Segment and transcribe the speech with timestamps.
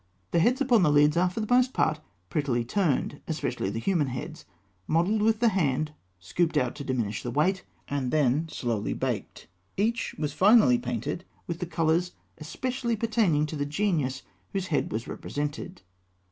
[0.31, 1.99] The heads upon the lids are for the most part
[2.31, 4.45] prettily turned, especially the human heads.
[4.87, 9.45] Modelled with the hand, scooped out to diminish the weight, and then slowly baked,
[9.77, 15.07] each was finally painted with the colours especially pertaining to the genius whose head was
[15.07, 15.83] represented.